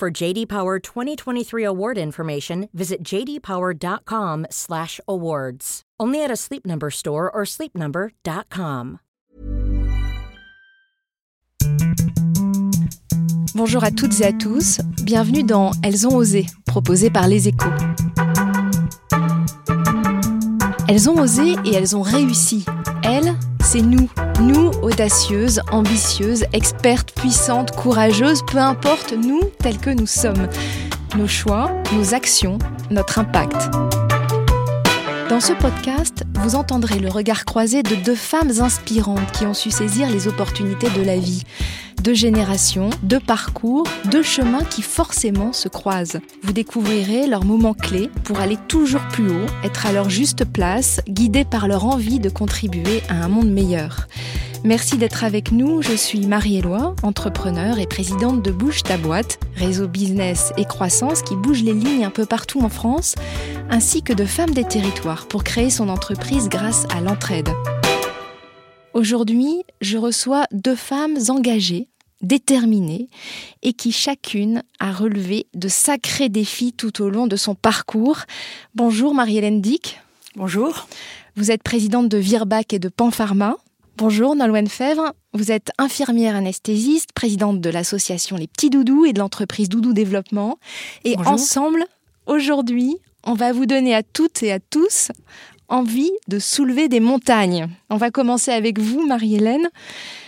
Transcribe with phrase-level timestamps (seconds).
[0.00, 5.82] For JD Power 2023 award information, visit jdpower.com/awards.
[6.00, 8.98] Only at a Sleep Number store or sleepnumber.com.
[13.54, 17.68] Bonjour à toutes et à tous, bienvenue dans Elles ont osé, proposé par Les Échos.
[20.88, 22.64] Elles ont osé et elles ont réussi.
[23.02, 23.34] Elles,
[23.72, 24.08] c'est nous,
[24.40, 30.48] nous, audacieuses, ambitieuses, expertes, puissantes, courageuses, peu importe, nous, tels que nous sommes.
[31.16, 32.58] Nos choix, nos actions,
[32.90, 33.70] notre impact.
[35.40, 39.70] Dans ce podcast, vous entendrez le regard croisé de deux femmes inspirantes qui ont su
[39.70, 41.44] saisir les opportunités de la vie.
[42.02, 46.20] Deux générations, deux parcours, deux chemins qui forcément se croisent.
[46.42, 51.00] Vous découvrirez leurs moments clés pour aller toujours plus haut, être à leur juste place,
[51.08, 54.08] guidés par leur envie de contribuer à un monde meilleur.
[54.62, 55.80] Merci d'être avec nous.
[55.80, 61.34] Je suis Marie-Éloi, entrepreneur et présidente de Bouge ta boîte, réseau business et croissance qui
[61.34, 63.14] bouge les lignes un peu partout en France,
[63.70, 67.48] ainsi que de femmes des territoires pour créer son entreprise grâce à l'entraide.
[68.92, 71.88] Aujourd'hui, je reçois deux femmes engagées,
[72.20, 73.08] déterminées
[73.62, 78.18] et qui chacune a relevé de sacrés défis tout au long de son parcours.
[78.74, 80.00] Bonjour Marie-Hélène Dick.
[80.36, 80.86] Bonjour.
[81.34, 83.56] Vous êtes présidente de Virbac et de Panpharma.
[84.00, 89.18] Bonjour Nolwenn Fèvre, vous êtes infirmière anesthésiste, présidente de l'association Les Petits Doudous et de
[89.18, 90.58] l'entreprise Doudou Développement.
[91.04, 91.32] Et Bonjour.
[91.32, 91.84] ensemble,
[92.24, 95.12] aujourd'hui, on va vous donner à toutes et à tous
[95.70, 97.68] envie de soulever des montagnes.
[97.88, 99.68] On va commencer avec vous, Marie-Hélène.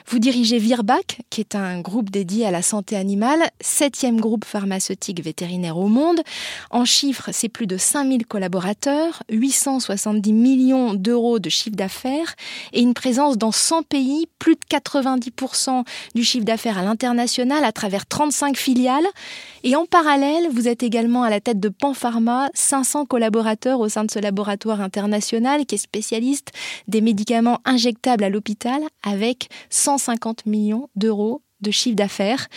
[0.08, 5.22] Vous dirigez Virbac, qui est un groupe dédié à la santé animale, septième groupe pharmaceutique
[5.22, 6.20] vétérinaire au monde.
[6.70, 12.34] En chiffres, c'est plus de 5000 collaborateurs, 870 millions d'euros de chiffre d'affaires
[12.72, 17.72] et une présence dans 100 pays, plus de 90% du chiffre d'affaires à l'international à
[17.72, 19.06] travers 35 filiales.
[19.62, 24.04] Et en parallèle, vous êtes également à la tête de Panpharma, 500 collaborateurs au sein
[24.04, 25.31] de ce laboratoire international
[25.66, 26.52] qui est spécialiste
[26.88, 32.48] des médicaments injectables à l'hôpital avec 150 millions d'euros de chiffre d'affaires.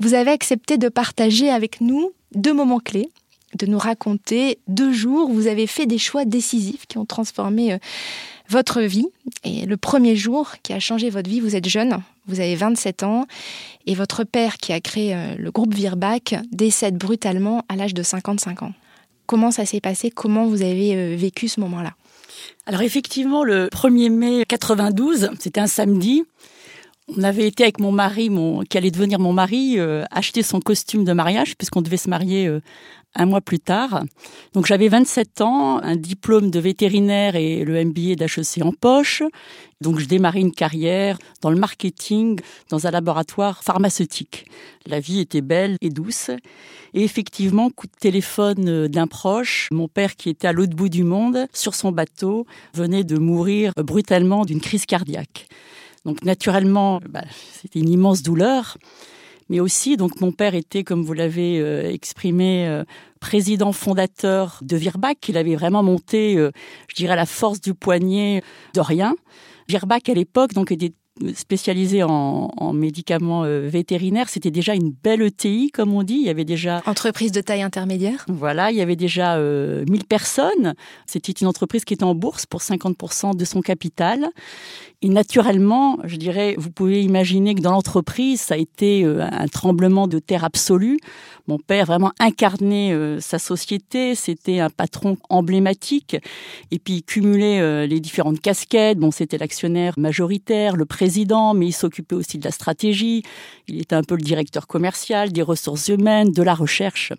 [0.00, 3.10] Vous avez accepté de partager avec nous deux moments clés,
[3.58, 7.72] de nous raconter deux jours où vous avez fait des choix décisifs qui ont transformé
[7.72, 7.78] euh,
[8.48, 9.06] votre vie.
[9.44, 13.02] Et le premier jour qui a changé votre vie, vous êtes jeune, vous avez 27
[13.02, 13.26] ans,
[13.86, 18.02] et votre père qui a créé euh, le groupe Virbac décède brutalement à l'âge de
[18.02, 18.72] 55 ans.
[19.26, 20.10] Comment ça s'est passé?
[20.10, 21.94] Comment vous avez euh, vécu ce moment-là?
[22.66, 26.24] Alors effectivement, le 1er mai 92, c'était un samedi.
[27.16, 30.60] On avait été avec mon mari, mon, qui allait devenir mon mari, euh, acheter son
[30.60, 32.60] costume de mariage, puisqu'on devait se marier euh,
[33.14, 34.04] un mois plus tard.
[34.52, 39.22] Donc j'avais 27 ans, un diplôme de vétérinaire et le MBA d'HEC en poche.
[39.80, 44.46] Donc je démarrais une carrière dans le marketing, dans un laboratoire pharmaceutique.
[44.86, 46.30] La vie était belle et douce.
[46.94, 50.88] Et effectivement, coup de téléphone euh, d'un proche, mon père qui était à l'autre bout
[50.88, 55.48] du monde, sur son bateau, venait de mourir brutalement d'une crise cardiaque.
[56.04, 58.78] Donc naturellement, bah, c'était une immense douleur.
[59.48, 62.84] Mais aussi, donc mon père était, comme vous l'avez euh, exprimé, euh,
[63.20, 65.28] président fondateur de Virbac.
[65.28, 66.50] Il avait vraiment monté, euh,
[66.88, 68.42] je dirais, à la force du poignet
[68.74, 69.14] de rien.
[69.68, 70.92] Virbac à l'époque, donc était
[71.34, 74.28] spécialisé en, en médicaments euh, vétérinaires.
[74.28, 76.14] C'était déjà une belle ETI, comme on dit.
[76.14, 80.04] Il y avait déjà Entreprise de taille intermédiaire voilà, il y avait déjà euh, 1000
[80.04, 80.74] personnes.
[81.06, 84.28] C'était une entreprise qui était en bourse pour 50% de son capital.
[85.02, 89.48] Et naturellement, je dirais, vous pouvez imaginer que dans l'entreprise, ça a été euh, un
[89.48, 90.98] tremblement de terre absolu.
[91.46, 94.14] Mon père vraiment incarnait euh, sa société.
[94.14, 96.16] C'était un patron emblématique.
[96.70, 98.98] Et puis, il cumulait euh, les différentes casquettes.
[98.98, 103.22] Bon, c'était l'actionnaire majoritaire, le président, mais il s'occupait aussi de la stratégie.
[103.68, 107.12] Il était un peu le directeur commercial, des ressources humaines, de la recherche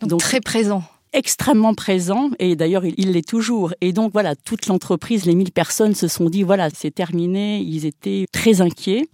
[0.00, 0.82] Donc, Donc, très présent.
[1.12, 3.72] extrêmement présent et d'ailleurs il il l'est toujours.
[3.80, 7.86] Et donc voilà, toute l'entreprise, les 1000 personnes se sont dit voilà, c'est terminé, ils
[7.86, 9.06] étaient très inquiets.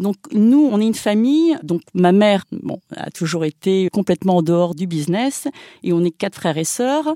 [0.00, 1.56] Donc nous, on est une famille.
[1.62, 5.46] Donc ma mère, bon, a toujours été complètement en dehors du business,
[5.84, 7.14] et on est quatre frères et sœurs.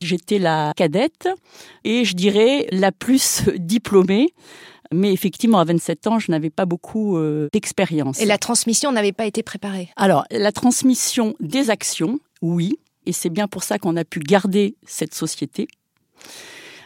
[0.00, 1.28] J'étais la cadette
[1.84, 4.34] et je dirais la plus diplômée.
[4.92, 8.20] Mais effectivement, à 27 ans, je n'avais pas beaucoup euh, d'expérience.
[8.20, 9.88] Et la transmission n'avait pas été préparée?
[9.96, 12.78] Alors, la transmission des actions, oui.
[13.06, 15.68] Et c'est bien pour ça qu'on a pu garder cette société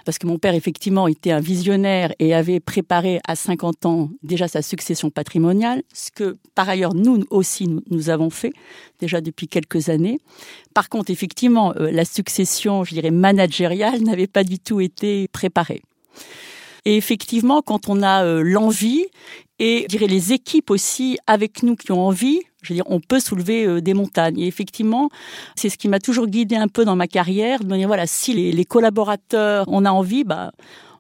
[0.09, 4.49] parce que mon père, effectivement, était un visionnaire et avait préparé à 50 ans déjà
[4.49, 8.55] sa succession patrimoniale, ce que, par ailleurs, nous aussi, nous, avons fait
[9.01, 10.19] déjà depuis quelques années.
[10.73, 15.83] Par contre, effectivement, euh, la succession, je dirais, managériale n'avait pas du tout été préparée.
[16.87, 19.05] Et effectivement, quand on a euh, l'envie
[19.59, 23.01] et je dirais les équipes aussi avec nous qui ont envie, je veux dire, on
[23.01, 24.39] peut soulever euh, des montagnes.
[24.39, 25.09] Et effectivement,
[25.57, 28.07] c'est ce qui m'a toujours guidé un peu dans ma carrière, de me dire, voilà,
[28.07, 30.53] si les, collaborateurs, on a envie, bah,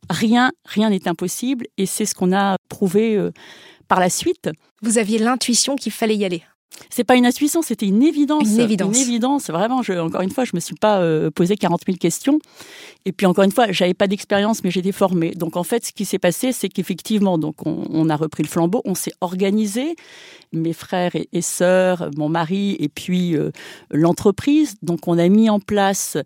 [0.09, 1.67] rien, rien n'est impossible.
[1.77, 3.33] Et c'est ce qu'on a prouvé euh,
[3.87, 4.49] par la suite.
[4.81, 6.43] Vous aviez l'intuition qu'il fallait y aller.
[6.91, 8.49] C'est pas une intuition, c'était une évidence.
[8.49, 8.97] Une évidence.
[8.97, 9.51] Une évidence.
[9.51, 12.39] Vraiment, je, encore une fois, je me suis pas euh, posé 40 000 questions.
[13.05, 15.31] Et puis encore une fois, j'avais pas d'expérience, mais j'étais formée.
[15.31, 18.83] Donc en fait, ce qui s'est passé, c'est qu'effectivement, donc on, a repris le flambeau,
[18.85, 19.97] on s'est organisé,
[20.53, 23.51] mes frères et, sœurs, mon mari, et puis euh,
[23.91, 24.75] l'entreprise.
[24.83, 26.17] Donc on a mis en place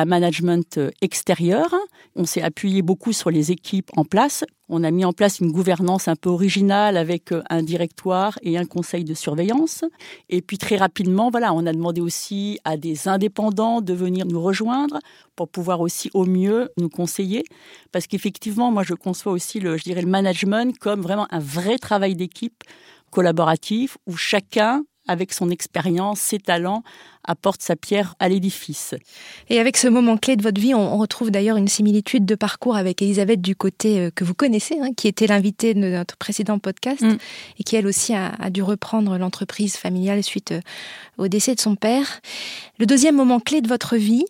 [0.00, 1.74] un management euh, extérieur.
[2.16, 5.50] On s'est appuyé beaucoup sur les équipes en place on a mis en place une
[5.50, 9.84] gouvernance un peu originale avec euh, un directoire et un conseil de surveillance.
[10.28, 14.40] Et puis très rapidement, voilà, on a demandé aussi à des indépendants de venir nous
[14.40, 15.00] rejoindre
[15.34, 17.44] pour pouvoir aussi au mieux nous conseiller.
[17.90, 21.76] Parce qu'effectivement, moi, je conçois aussi le, je dirais, le management comme vraiment un vrai
[21.76, 22.62] travail d'équipe
[23.10, 26.82] collaboratif où chacun avec son expérience, ses talents,
[27.24, 28.94] apporte sa pierre à l'édifice.
[29.48, 32.76] Et avec ce moment clé de votre vie, on, retrouve d'ailleurs une similitude de parcours
[32.76, 36.58] avec Elisabeth du côté euh, que vous connaissez, hein, qui était l'invitée de notre précédent
[36.58, 37.16] podcast mm.
[37.58, 40.60] et qui elle aussi a, dû reprendre l'entreprise familiale suite euh,
[41.18, 42.20] au décès de son père.
[42.78, 44.24] Le deuxième moment clé de votre vie,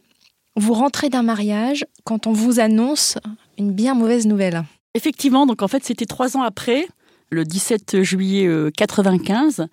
[0.56, 3.18] vous rentrez d'un mariage quand on vous annonce
[3.58, 4.64] une bien mauvaise nouvelle.
[4.94, 6.86] Effectivement, donc en fait c'était trois ans après,
[7.30, 9.66] le 17 juillet 95, euh,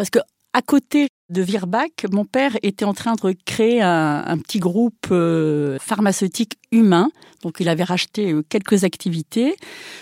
[0.00, 0.20] parce que
[0.54, 5.76] à côté de Virbach, mon père était en train de créer un, petit groupe euh,
[5.78, 7.10] pharmaceutique humain.
[7.42, 9.56] Donc, il avait racheté euh, quelques activités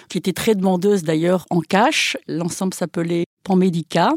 [0.08, 2.16] qui étaient très demandeuses d'ailleurs en cash.
[2.28, 4.12] L'ensemble s'appelait Panmedica.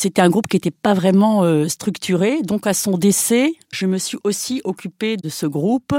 [0.00, 2.40] C'était un groupe qui n'était pas vraiment euh, structuré.
[2.40, 5.92] Donc, à son décès, je me suis aussi occupée de ce groupe.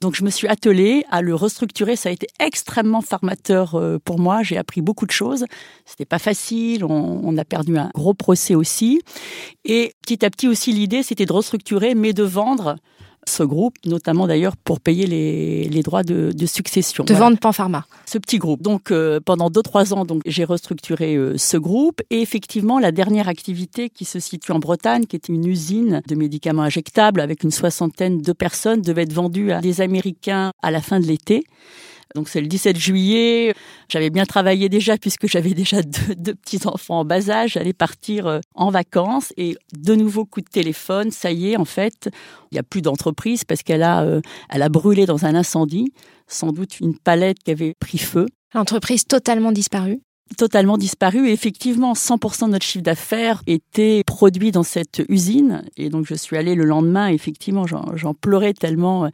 [0.00, 1.96] Donc, je me suis attelée à le restructurer.
[1.96, 4.44] Ça a été extrêmement formateur euh, pour moi.
[4.44, 5.46] J'ai appris beaucoup de choses.
[5.84, 6.84] C'était pas facile.
[6.84, 9.00] On, on, a perdu un gros procès aussi.
[9.64, 12.76] Et petit à petit aussi, l'idée, c'était de restructurer, mais de vendre
[13.30, 17.04] ce groupe, notamment d'ailleurs pour payer les, droits de, succession.
[17.04, 17.86] De vendre Panpharma.
[18.06, 18.62] Ce petit groupe.
[18.62, 23.28] Donc euh, pendant 2-3 ans, donc j'ai restructuré euh, ce groupe et effectivement la dernière
[23.28, 27.50] activité qui se situe en Bretagne, qui est une usine de médicaments injectables avec une
[27.50, 31.44] soixantaine de personnes, devait être vendue à des Américains à la fin de l'été.
[32.14, 33.54] Donc c'est le 17 juillet.
[33.88, 37.52] J'avais bien travaillé déjà puisque j'avais déjà deux, petits enfants en bas âge.
[37.52, 41.10] J'allais partir euh, en vacances et de nouveau coup de téléphone.
[41.10, 42.10] Ça y est, en fait,
[42.50, 45.92] il n'y a plus d'entreprise parce qu'elle a, euh, elle a brûlé dans un incendie.
[46.26, 48.26] Sans doute une palette qui avait pris feu.
[48.54, 50.00] L'entreprise totalement disparue
[50.36, 51.28] totalement disparu.
[51.28, 55.64] Et effectivement, 100% de notre chiffre d'affaires était produit dans cette usine.
[55.76, 57.08] Et donc, je suis allée le lendemain.
[57.08, 59.06] Effectivement, j'en pleurais tellement.
[59.06, 59.08] Euh,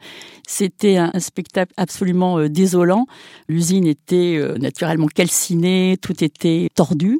[0.47, 3.05] c'était un, spectacle absolument euh, désolant.
[3.47, 7.17] L'usine était euh, naturellement calcinée, tout était tordu.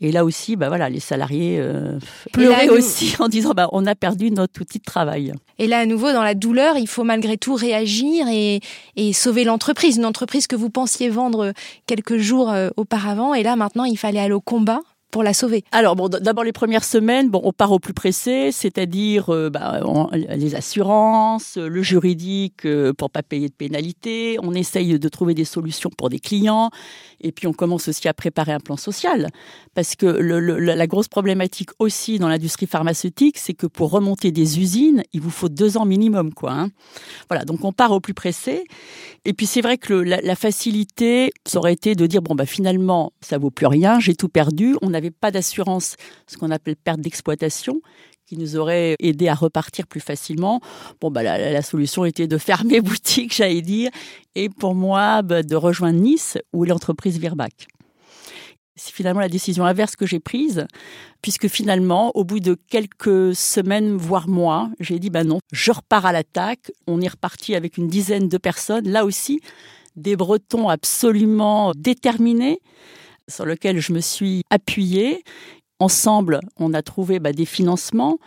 [0.00, 1.98] Et là aussi, bah voilà, les salariés euh,
[2.32, 5.32] pleuraient aussi en disant bah, on a perdu notre outil de travail.
[5.58, 8.60] Et là, à nouveau, dans la douleur, il faut malgré tout réagir et,
[8.96, 9.96] et sauver l'entreprise.
[9.96, 11.52] Une entreprise que vous pensiez vendre
[11.86, 13.34] quelques jours euh, auparavant.
[13.34, 16.52] Et là, maintenant, il fallait aller au combat pour la sauver Alors bon, d'abord les
[16.52, 19.80] premières semaines, bon, on part au plus pressé, c'est-à-dire euh, bah,
[20.12, 24.36] les assurances, le juridique euh, pour pas payer de pénalité.
[24.42, 26.70] On essaye de trouver des solutions pour des clients,
[27.20, 29.28] et puis on commence aussi à préparer un plan social,
[29.74, 35.02] parce que la grosse problématique aussi dans l'industrie pharmaceutique, c'est que pour remonter des usines,
[35.12, 36.52] il vous faut deux ans minimum, quoi.
[36.52, 36.68] Hein.
[37.28, 38.64] Voilà, donc on part au plus pressé,
[39.24, 42.46] et puis c'est vrai que la, la, facilité, ça aurait été de dire bon bah
[42.46, 46.76] finalement ça vaut plus rien, j'ai tout perdu, on n'avait pas d'assurance, ce qu'on appelle
[46.76, 47.80] perte d'exploitation,
[48.28, 50.60] qui nous aurait aidé à repartir plus facilement.
[51.00, 53.90] Bon, bah, la, solution était de fermer boutique, j'allais dire,
[54.34, 57.68] et pour moi, bah, de rejoindre Nice, ou l'entreprise Virbac.
[58.76, 60.66] C'est finalement la décision inverse que j'ai prise,
[61.20, 66.06] puisque finalement, au bout de quelques semaines, voire mois, j'ai dit, bah non, je repars
[66.06, 66.70] à l'attaque.
[66.86, 69.40] On est reparti avec une dizaine de personnes, là aussi,
[69.96, 72.60] des Bretons absolument déterminés,
[73.28, 75.22] sur lequel je me suis appuyée.
[75.80, 78.18] Ensemble, on a trouvé bah, des financements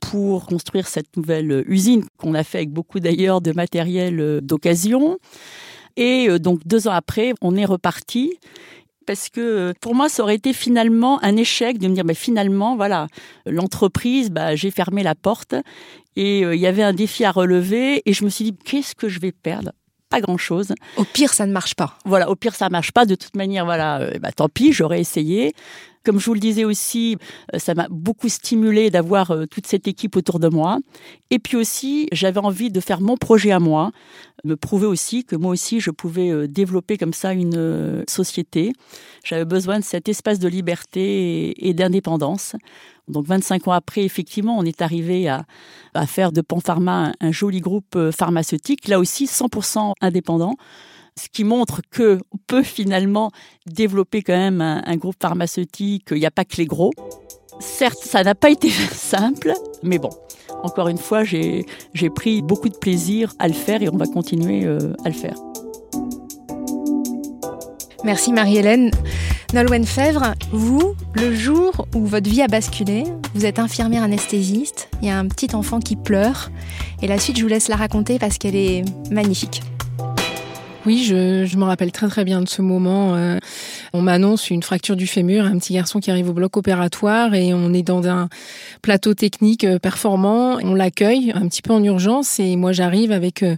[0.00, 5.18] pour construire cette nouvelle usine qu'on a fait avec beaucoup d'ailleurs de matériel euh, d'occasion.
[5.96, 8.38] Et donc deux ans après, on est reparti
[9.08, 12.76] parce que pour moi, ça aurait été finalement un échec de me dire, bah, finalement,
[12.76, 13.06] voilà,
[13.46, 15.54] l'entreprise, bah, j'ai fermé la porte
[16.14, 19.08] et il y avait un défi à relever et je me suis dit, qu'est-ce que
[19.08, 19.72] je vais perdre?
[20.08, 20.74] Pas grand chose.
[20.96, 21.98] Au pire, ça ne marche pas.
[22.04, 23.06] Voilà, au pire, ça marche pas.
[23.06, 25.54] De toute manière, voilà, bah, tant pis, j'aurais essayé.
[26.08, 27.18] Comme je vous le disais aussi,
[27.54, 30.78] euh, ça m'a beaucoup stimulé d'avoir euh, toute cette équipe autour de moi.
[31.28, 33.90] Et puis aussi, j'avais envie de faire mon projet à moi,
[34.42, 38.72] me prouver aussi que moi aussi, je pouvais euh, développer comme ça une société.
[39.22, 42.56] J'avais besoin de cet espace de liberté et d'indépendance.
[43.08, 45.44] Donc 25 ans après, effectivement, on est arrivé à,
[46.06, 50.54] faire de Panpharma un joli groupe pharmaceutique, là aussi 100% indépendant
[51.18, 53.30] ce qui montre que peut finalement
[53.66, 56.06] développer quand même un, groupe pharmaceutique.
[56.12, 56.92] Il n'y a pas que les gros.
[57.58, 60.10] Certes, ça n'a pas été simple, mais bon,
[60.62, 61.64] encore une fois, j'ai
[62.14, 65.34] pris beaucoup de plaisir à le faire et on va continuer euh, à le faire.
[68.04, 68.92] Merci Marie-Hélène.
[69.54, 75.08] Nolwenn Fèvre, vous, le jour où votre vie a basculé, vous êtes infirmière anesthésiste, il
[75.08, 76.50] y a un petit enfant qui pleure,
[77.00, 79.62] et la suite je vous laisse la raconter parce qu'elle est magnifique.
[80.84, 83.14] Oui, je, me rappelle très très bien de ce moment.
[83.14, 83.38] Euh,
[83.92, 87.54] on m'annonce une fracture du fémur, un petit garçon qui arrive au bloc opératoire et
[87.54, 88.28] on est dans un
[88.82, 90.58] plateau technique euh, performant.
[90.62, 93.56] On l'accueille un petit peu en urgence et moi j'arrive avec euh,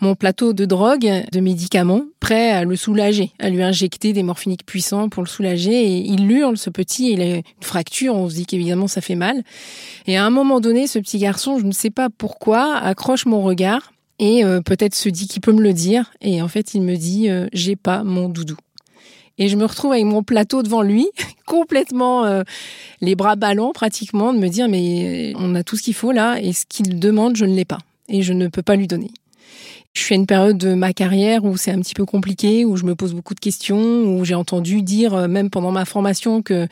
[0.00, 4.64] mon plateau de drogue, de médicaments, prêt à le soulager, à lui injecter des morphiniques
[4.64, 5.72] puissants pour le soulager.
[5.72, 9.14] Et il hurle, ce petit, il a une fracture, on se dit qu'évidemment ça fait
[9.14, 9.42] mal.
[10.06, 13.42] Et à un moment donné, ce petit garçon, je ne sais pas pourquoi, accroche mon
[13.42, 16.12] regard et euh, peut-être se dit qu'il peut me le dire.
[16.20, 18.56] Et en fait, il me dit j'ai pas mon doudou.
[19.38, 21.06] Et je me retrouve avec mon plateau devant lui,
[21.46, 22.42] complètement euh,
[23.00, 26.40] les bras ballants pratiquement, de me dire mais on a tout ce qu'il faut là
[26.40, 27.78] et ce qu'il demande, je ne l'ai pas
[28.08, 29.10] et je ne peux pas lui donner.
[29.96, 32.76] Je suis à une période de ma carrière où c'est un petit peu compliqué, où
[32.76, 36.42] je me pose beaucoup de questions, où j'ai entendu dire, euh, même pendant ma formation,
[36.42, 36.68] que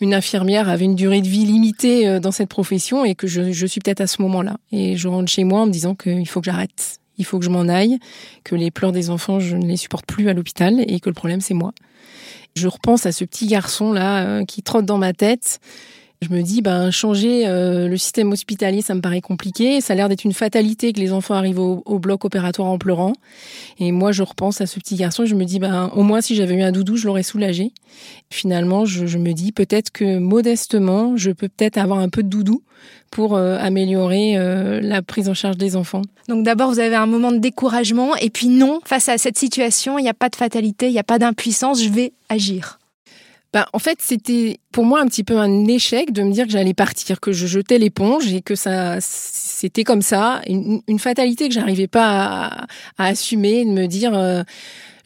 [0.00, 3.52] une infirmière avait une durée de vie limitée euh, dans cette profession et que je,
[3.52, 4.56] je suis peut-être à ce moment-là.
[4.72, 7.44] Et je rentre chez moi en me disant qu'il faut que j'arrête, il faut que
[7.44, 7.98] je m'en aille,
[8.44, 11.14] que les pleurs des enfants, je ne les supporte plus à l'hôpital et que le
[11.14, 11.74] problème, c'est moi.
[12.56, 15.60] Je repense à ce petit garçon là euh, qui trotte dans ma tête
[16.24, 19.80] je me dis, ben, changer euh, le système hospitalier, ça me paraît compliqué.
[19.80, 23.12] Ça a l'air d'être une fatalité que les enfants arrivent au, bloc opératoire en pleurant.
[23.78, 26.20] Et moi, je repense à ce petit garçon et je me dis, ben, au moins,
[26.20, 27.72] si j'avais eu un doudou, je l'aurais soulagé.
[28.30, 32.62] Finalement, je, me dis peut-être que modestement, je peux peut-être avoir un peu de doudou
[33.14, 36.02] pour euh, améliorer euh, la prise en charge des enfants.
[36.28, 40.00] Donc d'abord, vous avez un moment de découragement et puis non, face à cette situation,
[40.00, 42.80] il n'y a pas de fatalité, il n'y a pas d'impuissance, je vais agir.
[43.52, 46.50] Bah, en fait, c'était pour moi un petit peu un échec de me dire que
[46.50, 51.54] j'allais partir, que je jetais l'éponge et que ça, c'était comme ça, une, fatalité que
[51.54, 52.66] j'arrivais pas
[52.98, 54.12] à, assumer, de me dire.
[54.12, 54.42] Euh,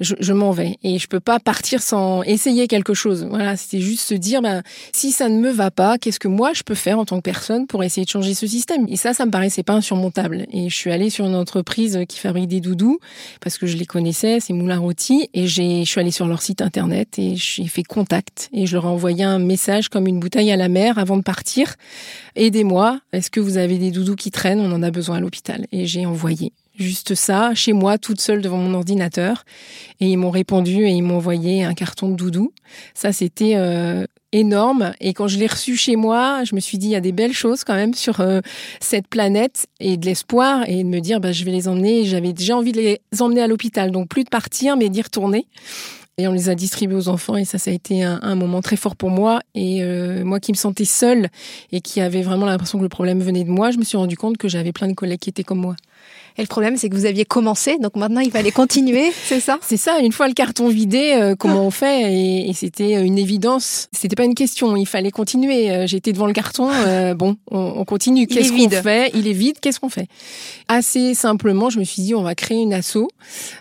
[0.01, 3.27] je, m'en vais et je peux pas partir sans essayer quelque chose.
[3.29, 4.63] Voilà, c'était juste se dire, ben,
[4.93, 7.23] si ça ne me va pas, qu'est-ce que moi je peux faire en tant que
[7.23, 8.87] personne pour essayer de changer ce système?
[8.89, 10.47] Et ça, ça me paraissait pas insurmontable.
[10.53, 12.99] Et je suis allée sur une entreprise qui fabrique des doudous
[13.41, 16.43] parce que je les connaissais, c'est Moulin Rôti, et j'ai, je suis allée sur leur
[16.43, 20.21] site internet et j'ai fait contact et je leur ai envoyé un message comme une
[20.21, 21.75] bouteille à la mer avant de partir.
[22.37, 23.01] Aidez-moi.
[23.13, 24.61] Est-ce que vous avez des doudous qui traînent?
[24.61, 25.67] On en a besoin à l'hôpital.
[25.73, 29.45] Et j'ai envoyé juste ça, chez moi, toute seule devant mon ordinateur.
[30.01, 32.53] Et ils m'ont répondu et ils m'ont envoyé un carton de doudou.
[32.95, 34.93] Ça, c'était euh, énorme.
[35.01, 37.13] Et quand je l'ai reçu chez moi, je me suis dit, il y a des
[37.13, 38.41] belles choses quand même sur euh,
[38.81, 42.05] cette planète et de l'espoir et de me dire, bah, je vais les emmener.
[42.05, 43.91] J'avais déjà envie de les emmener à l'hôpital.
[43.91, 45.47] Donc plus de partir, mais d'y retourner.
[46.21, 48.75] Et on les a distribués aux enfants et ça, ça a été un, moment très
[48.75, 49.39] fort pour moi.
[49.55, 51.29] Et euh, moi qui me sentais seule
[51.71, 54.17] et qui avait vraiment l'impression que le problème venait de moi, je me suis rendu
[54.17, 55.77] compte que j'avais plein de collègues qui étaient comme moi.
[56.39, 59.59] Et le problème, c'est que vous aviez commencé, donc maintenant il fallait continuer, c'est ça?
[59.61, 59.99] C'est ça.
[59.99, 62.15] Une fois le carton vidé, euh, comment on fait?
[62.49, 63.89] Et, c'était euh, une évidence.
[63.93, 64.77] C'était pas une question.
[64.77, 65.69] Il fallait continuer.
[65.69, 66.71] Euh, j'étais devant le carton.
[67.17, 68.29] bon, on, continue.
[68.29, 69.11] Qu'est-ce qu'on fait?
[69.15, 69.57] Il est vide.
[69.61, 70.07] Qu'est-ce qu'on fait?
[70.69, 73.09] Assez simplement, je me suis dit, on va créer une asso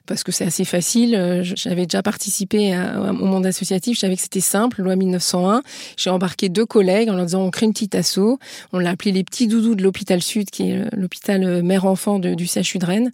[0.06, 1.42] parce que c'est assez facile.
[1.56, 3.96] J'avais déjà participé à, au monde associatif.
[3.96, 4.84] Je savais que c'était simple.
[4.84, 5.64] Loi 1901.
[5.96, 8.38] J'ai embarqué deux collègues en leur disant, on crée une petite asso.
[8.72, 12.67] On l'a appelé les petits doudous de l'hôpital Sud, qui est l'hôpital mère-enfant du CHU
[12.74, 13.12] De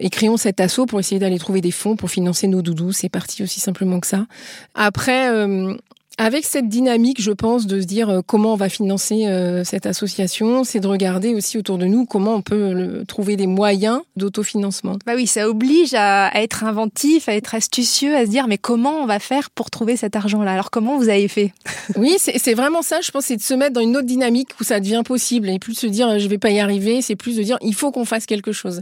[0.00, 2.92] et créons cet assaut pour essayer d'aller trouver des fonds pour financer nos doudous.
[2.92, 4.26] C'est parti aussi simplement que ça.
[4.74, 5.74] Après, euh,
[6.16, 9.86] avec cette dynamique, je pense, de se dire euh, comment on va financer euh, cette
[9.86, 14.96] association, c'est de regarder aussi autour de nous comment on peut trouver des moyens d'autofinancement.
[15.06, 18.98] Bah oui, ça oblige à, être inventif, à être astucieux, à se dire mais comment
[18.98, 20.52] on va faire pour trouver cet argent-là?
[20.52, 21.52] Alors comment vous avez fait?
[21.96, 23.02] Oui, c'est vraiment ça.
[23.02, 25.58] Je pense, c'est de se mettre dans une autre dynamique où ça devient possible et
[25.58, 27.02] plus de se dire je vais pas y arriver.
[27.02, 28.80] C'est plus de dire il faut qu'on fasse quelque chose.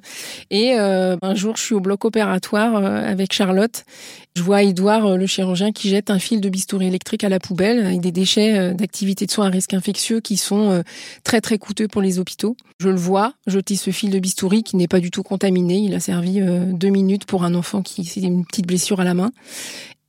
[0.51, 3.85] Et euh, un jour, je suis au bloc opératoire avec Charlotte
[4.35, 7.39] je vois Edouard, euh, le chirurgien, qui jette un fil de bistouri électrique à la
[7.39, 10.83] poubelle avec des déchets euh, d'activité de soins à risque infectieux qui sont euh,
[11.23, 12.57] très très coûteux pour les hôpitaux.
[12.79, 15.81] Je le vois jeter ce fil de bistouri qui n'est pas du tout contaminé.
[15.81, 19.15] Il a servi deux minutes pour un enfant qui s'est une petite blessure à la
[19.15, 19.31] main.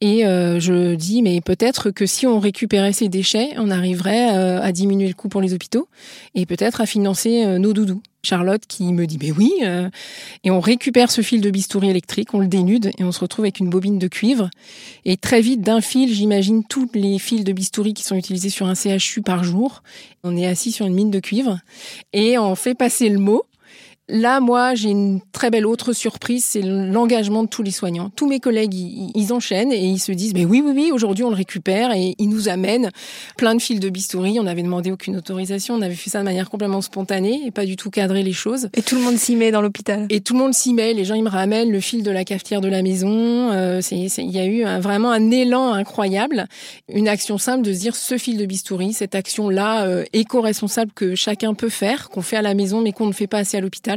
[0.05, 5.07] Et je dis, mais peut-être que si on récupérait ces déchets, on arriverait à diminuer
[5.07, 5.87] le coût pour les hôpitaux
[6.35, 8.01] et peut-être à financer nos doudous.
[8.25, 9.89] Charlotte qui me dit, mais oui, euh,
[10.45, 13.43] et on récupère ce fil de bistouri électrique, on le dénude et on se retrouve
[13.43, 14.49] avec une bobine de cuivre.
[15.03, 18.67] Et très vite, d'un fil, j'imagine tous les fils de bistouri qui sont utilisés sur
[18.67, 19.83] un CHU par jour.
[20.23, 21.59] On est assis sur une mine de cuivre
[22.13, 23.43] et on fait passer le mot.
[24.09, 28.09] Là, moi, j'ai une très belle autre surprise, c'est l'engagement de tous les soignants.
[28.17, 31.29] Tous mes collègues, ils, enchaînent et ils se disent, mais oui, oui, oui, aujourd'hui on
[31.29, 32.91] le récupère et ils nous amènent
[33.37, 34.41] plein de fils de bistouri.
[34.41, 37.65] On n'avait demandé aucune autorisation, on avait fait ça de manière complètement spontanée et pas
[37.65, 38.67] du tout cadré les choses.
[38.73, 40.05] Et tout le monde s'y met dans l'hôpital.
[40.09, 40.93] Et tout le monde s'y met.
[40.93, 43.51] Les gens, ils me ramènent le fil de la cafetière de la maison.
[43.51, 46.47] Euh, il y a eu vraiment un élan incroyable,
[46.93, 51.15] une action simple de se dire, ce fil de bistouri, cette action-là euh, éco-responsable que
[51.15, 53.61] chacun peut faire, qu'on fait à la maison mais qu'on ne fait pas assez à
[53.61, 53.92] l'hôpital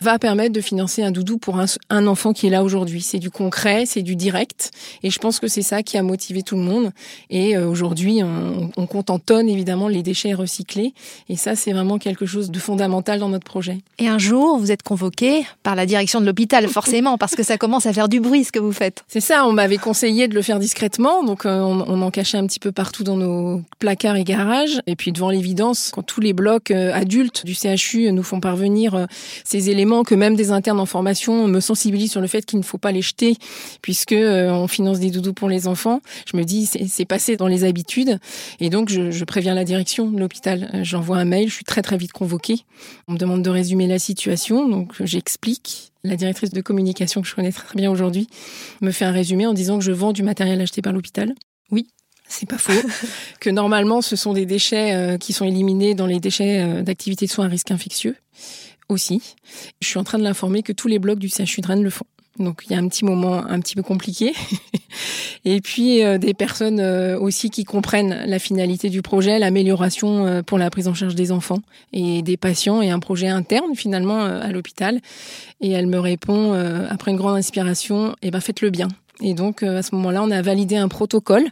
[0.00, 3.00] va permettre de financer un doudou pour un, enfant qui est là aujourd'hui.
[3.00, 4.70] C'est du concret, c'est du direct.
[5.02, 6.92] Et je pense que c'est ça qui a motivé tout le monde.
[7.30, 10.94] Et euh, aujourd'hui, on, compte en tonnes, évidemment, les déchets recyclés.
[11.28, 13.78] Et ça, c'est vraiment quelque chose de fondamental dans notre projet.
[13.98, 17.58] Et un jour, vous êtes convoqué par la direction de l'hôpital, forcément, parce que ça
[17.58, 19.04] commence à faire du bruit, ce que vous faites.
[19.08, 21.24] C'est ça, on m'avait conseillé de le faire discrètement.
[21.24, 24.80] Donc, euh, on, on, en cachait un petit peu partout dans nos placards et garages.
[24.86, 29.06] Et puis, devant l'évidence, quand tous les blocs euh, adultes du CHU nous font parvenir
[29.44, 32.64] ces éléments que même des internes en formation me sensibilisent sur le fait qu'il ne
[32.64, 33.36] faut pas les jeter
[33.82, 36.00] puisque euh, on finance des doudous pour les enfants.
[36.30, 38.18] Je me dis c'est passé dans les habitudes
[38.60, 40.70] et donc je, je préviens la direction de l'hôpital.
[40.74, 42.60] Euh, j'envoie un mail, je suis très très vite convoquée.
[43.08, 45.92] On me demande de résumer la situation, donc j'explique.
[46.04, 48.28] La directrice de communication que je connais très bien aujourd'hui
[48.80, 51.34] me fait un résumé en disant que je vends du matériel acheté par l'hôpital.
[51.72, 51.88] Oui,
[52.28, 52.72] c'est pas faux.
[53.40, 57.30] que normalement, ce sont des déchets euh, qui sont éliminés dans les déchets d'activité de
[57.30, 58.14] soins à risque infectieux
[58.88, 59.34] aussi.
[59.80, 62.06] Je suis en train de l'informer que tous les blocs du CHU de le font.
[62.38, 64.34] Donc il y a un petit moment un petit peu compliqué.
[65.44, 70.42] et puis euh, des personnes euh, aussi qui comprennent la finalité du projet, l'amélioration euh,
[70.42, 71.60] pour la prise en charge des enfants
[71.92, 75.00] et des patients et un projet interne finalement à l'hôpital.
[75.60, 76.52] Et elle me répond
[76.90, 78.88] après une grande inspiration, eh ben faites le bien.
[79.22, 81.46] Et donc, euh, à ce moment-là, on a validé un protocole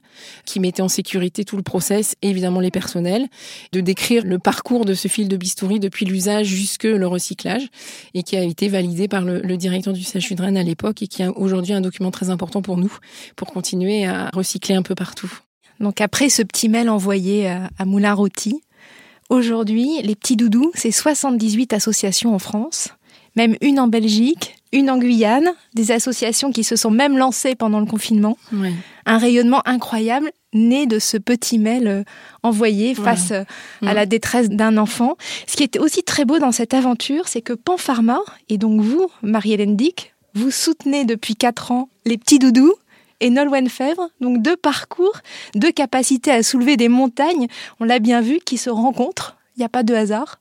[0.44, 3.26] qui mettait en sécurité tout le process et évidemment les personnels,
[3.72, 7.68] de décrire le parcours de ce fil de bistouri depuis l'usage jusque le recyclage
[8.12, 11.06] et qui a été validé par le, directeur du CHU de Rennes à l'époque et
[11.06, 12.92] qui est aujourd'hui un document très important pour nous,
[13.36, 15.32] pour continuer à recycler un peu partout.
[15.80, 18.60] Donc après ce petit mail envoyé à Moulin Rôti,
[19.30, 22.88] aujourd'hui, les petits doudous, c'est 78 associations en France,
[23.36, 27.80] même une en Belgique, une en Guyane, des associations qui se sont même lancées pendant
[27.80, 28.36] le confinement.
[29.06, 32.02] Un rayonnement incroyable né de ce petit mail euh,
[32.42, 33.44] envoyé face euh,
[33.82, 35.16] à la détresse d'un enfant.
[35.46, 39.10] Ce qui était aussi très beau dans cette aventure, c'est que Panpharma, et donc vous,
[39.22, 42.74] Marie-Hélène Dick, vous soutenez depuis quatre ans les petits doudous
[43.20, 45.18] et Nolwenn Fèvre, donc deux parcours,
[45.54, 47.46] deux capacités à soulever des montagnes,
[47.80, 49.36] on l'a bien vu, qui se rencontrent.
[49.56, 50.40] Il n'y a pas de hasard.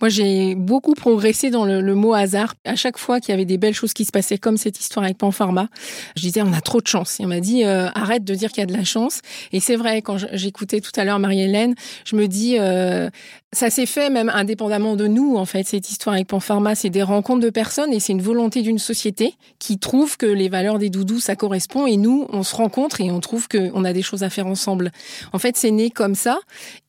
[0.00, 2.54] Moi, j'ai beaucoup progressé dans le, mot hasard.
[2.64, 5.04] À chaque fois qu'il y avait des belles choses qui se passaient, comme cette histoire
[5.04, 5.68] avec Panpharma,
[6.16, 7.20] je disais on a trop de chance.
[7.20, 9.20] Et on m'a dit euh, arrête de dire qu'il y a de la chance.
[9.52, 13.10] Et c'est vrai, quand j'écoutais tout à l'heure Marie-Hélène, je me dis euh,
[13.52, 16.76] ça s'est fait même indépendamment de nous, en fait, cette histoire avec Panpharma.
[16.76, 20.48] C'est des rencontres de personnes et c'est une volonté d'une société qui trouve que les
[20.48, 21.86] valeurs des doudous, ça correspond.
[21.86, 24.92] Et nous, on se rencontre et on trouve qu'on a des choses à faire ensemble.
[25.32, 26.38] En fait, c'est né comme ça.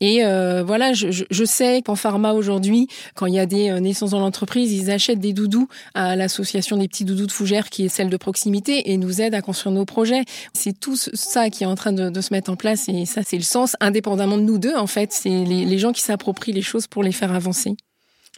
[0.01, 3.79] Et euh, voilà, je, je, je sais Panpharma aujourd'hui, quand il y a des euh,
[3.79, 7.85] naissances dans l'entreprise, ils achètent des doudous à l'association des petits doudous de Fougères, qui
[7.85, 10.23] est celle de proximité, et nous aident à construire nos projets.
[10.53, 12.87] C'est tout ça qui est en train de, se mettre en place.
[12.87, 15.11] Et ça, c'est le sens, indépendamment de nous deux, en fait.
[15.11, 17.75] C'est les gens qui s'approprient les choses pour les faire avancer.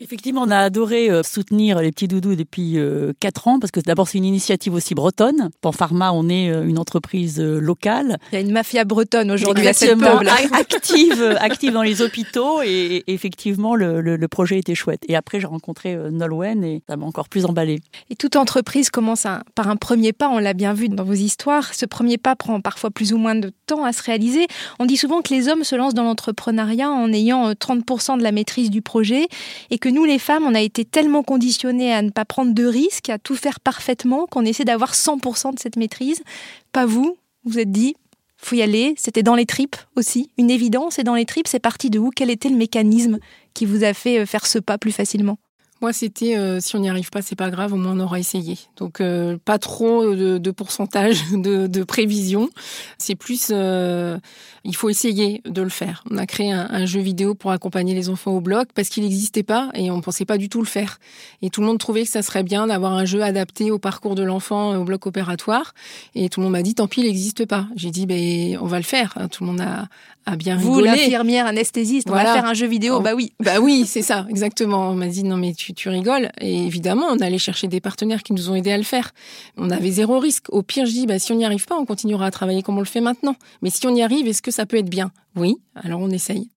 [0.01, 3.79] Effectivement, on a adoré euh, soutenir les petits doudous depuis euh, quatre ans parce que
[3.79, 5.51] d'abord c'est une initiative aussi bretonne.
[5.61, 8.17] Pour Pharma, on est euh, une entreprise locale.
[8.31, 10.27] Il y a une mafia bretonne aujourd'hui à cette table.
[10.51, 15.03] active, active dans les hôpitaux et, effectivement le, le, projet était chouette.
[15.07, 17.79] Et après j'ai rencontré Nolwenn et ça m'a encore plus emballé.
[18.09, 20.27] Et toute entreprise commence par un premier pas.
[20.27, 21.71] On l'a bien vu dans vos histoires.
[21.75, 24.47] Ce premier pas prend parfois plus ou moins de temps à se réaliser.
[24.79, 28.31] On dit souvent que les hommes se lancent dans l'entrepreneuriat en ayant 30% de la
[28.31, 29.27] maîtrise du projet
[29.69, 32.65] et que nous, les femmes, on a été tellement conditionnées à ne pas prendre de
[32.65, 36.23] risques, à tout faire parfaitement, qu'on essaie d'avoir 100% de cette maîtrise.
[36.71, 37.93] Pas vous, vous êtes dit,
[38.37, 41.59] faut y aller, c'était dans les tripes aussi, une évidence, et dans les tripes, c'est
[41.59, 42.11] parti de où?
[42.15, 43.19] Quel était le mécanisme
[43.53, 45.37] qui vous a fait euh, faire ce pas plus facilement?
[45.83, 48.17] Moi, c'était euh, si on n'y arrive pas, c'est pas grave, au moins on aura
[48.17, 48.57] essayé.
[48.77, 52.49] Donc euh, pas trop de, pourcentage de, prévision.
[52.97, 54.17] C'est plus, euh,
[54.63, 56.05] il faut essayer de le faire.
[56.09, 59.43] On a créé un, jeu vidéo pour accompagner les enfants au bloc parce qu'il n'existait
[59.43, 61.01] pas et on pensait pas du tout le faire.
[61.41, 64.15] Et tout le monde trouvait que ça serait bien d'avoir un jeu adapté au parcours
[64.15, 65.73] de l'enfant au bloc opératoire.
[66.15, 67.67] Et tout le monde m'a dit tant pis, il n'existe pas.
[67.75, 69.17] J'ai dit ben on va le faire.
[69.29, 69.89] Tout le monde a,
[70.25, 70.91] a bien Vous, rigolé.
[70.91, 73.01] l'infirmière anesthésiste, on va faire un jeu vidéo.
[73.01, 73.33] Bah oui.
[73.41, 74.89] Bah oui, c'est ça, exactement.
[74.89, 76.29] On m'a dit non mais tu tu, rigoles.
[76.39, 79.11] Et évidemment, on allait chercher des partenaires qui nous ont aidés à le faire.
[79.57, 80.45] On avait zéro risque.
[80.49, 82.77] Au pire, je dis, bah, si on n'y arrive pas, on continuera à travailler comme
[82.77, 83.35] on le fait maintenant.
[83.61, 85.11] Mais si on y arrive, est-ce que ça peut être bien?
[85.35, 86.52] Oui, alors on essaye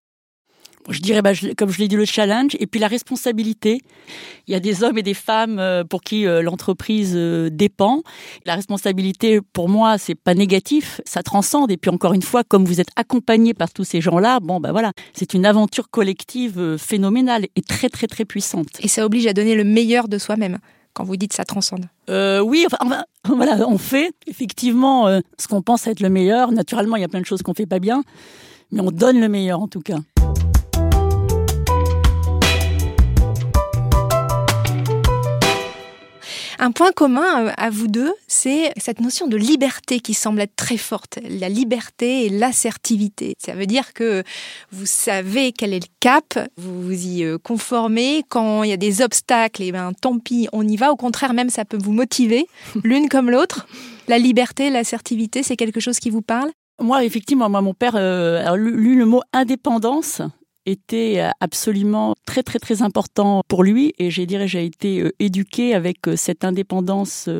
[0.90, 3.80] je dirais, bah, comme je l'ai dit, le challenge et puis la responsabilité.
[4.46, 8.02] Il y a des hommes et des femmes euh, pour qui euh, l'entreprise euh, dépend.
[8.44, 11.70] La responsabilité, pour moi, c'est pas négatif, ça transcende.
[11.70, 14.70] Et puis encore une fois, comme vous êtes accompagné par tous ces gens-là, bon, ben
[14.70, 18.68] voilà, c'est une aventure collective phénoménale et très très très puissante.
[18.80, 20.58] Et ça oblige à donner le meilleur de soi-même
[20.92, 25.86] quand vous dites ça transcende euh, Oui, enfin, voilà, on fait effectivement ce qu'on pense
[25.86, 26.52] être le meilleur.
[26.52, 28.02] Naturellement, il y a plein de choses qu'on fait pas bien,
[28.70, 29.98] mais on donne le meilleur en tout cas.
[36.58, 40.56] Un point commun euh, à vous deux, c'est cette notion de liberté qui semble être
[40.56, 41.18] très forte.
[41.28, 43.34] La liberté et l'assertivité.
[43.38, 44.22] Ça veut dire que
[44.72, 48.24] vous savez quel est le cap, vous vous y euh, conformez.
[48.28, 50.92] Quand il y a des obstacles, et eh ben tant pis, on y va.
[50.92, 52.46] Au contraire, même ça peut vous motiver,
[52.84, 53.66] l'une comme l'autre.
[54.08, 56.50] La liberté, l'assertivité, c'est quelque chose qui vous parle?
[56.80, 60.22] Moi, effectivement, moi, mon père euh, a lu le mot indépendance
[60.66, 65.12] était euh, absolument très très très important pour lui et j'ai dirais j'ai été euh,
[65.18, 67.30] éduquée avec euh, cette indépendance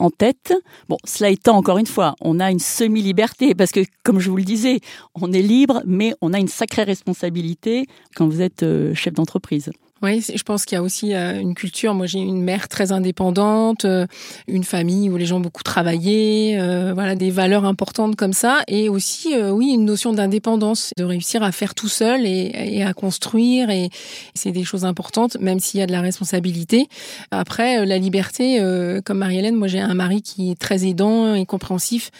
[0.00, 0.52] en tête.
[0.88, 4.36] Bon, cela étant encore une fois, on a une semi-liberté parce que comme je vous
[4.36, 4.80] le disais,
[5.14, 9.70] on est libre mais on a une sacrée responsabilité quand vous êtes chef d'entreprise.
[10.04, 11.94] Oui, je pense qu'il y a aussi euh, une culture.
[11.94, 14.06] Moi, j'ai une mère très indépendante, euh,
[14.46, 18.60] une famille où les gens ont beaucoup travaillé, euh, voilà, des valeurs importantes comme ça,
[18.68, 23.70] et aussi, oui, une notion d'indépendance, de réussir à faire tout seul et, à construire,
[23.70, 23.88] et
[24.34, 26.86] c'est des choses importantes, même s'il y a de la responsabilité.
[27.30, 28.60] Après, la liberté,
[29.04, 32.10] comme Marie-Hélène, moi, j'ai un mari qui est très aidant et compréhensif,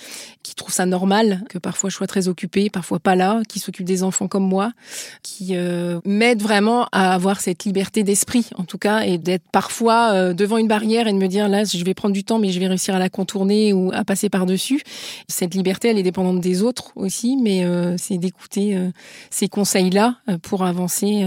[0.44, 3.86] qui trouve ça normal que parfois je sois très occupée, parfois pas là, qui s'occupe
[3.86, 4.70] des enfants comme moi,
[5.22, 5.56] qui
[6.04, 10.58] m'aide vraiment à avoir cette liberté d'esprit, en tout cas, et d'être parfois euh, devant
[10.58, 12.66] une barrière et de me dire là, je vais prendre du temps, mais je vais
[12.66, 14.82] réussir à la contourner ou à passer par-dessus.
[15.28, 18.90] Cette liberté, elle est dépendante des autres aussi, mais euh, c'est d'écouter euh,
[19.30, 21.24] ces conseils-là pour avancer